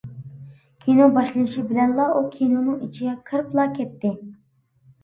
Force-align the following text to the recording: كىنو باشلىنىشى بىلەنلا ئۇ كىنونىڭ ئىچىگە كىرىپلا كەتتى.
كىنو 0.85 1.09
باشلىنىشى 1.17 1.65
بىلەنلا 1.73 2.09
ئۇ 2.17 2.25
كىنونىڭ 2.33 2.81
ئىچىگە 2.89 3.15
كىرىپلا 3.31 3.71
كەتتى. 3.79 4.17